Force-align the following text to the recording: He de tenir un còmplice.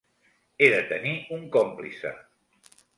He 0.65 0.69
de 0.77 0.79
tenir 0.93 1.13
un 1.37 1.47
còmplice. 1.59 2.17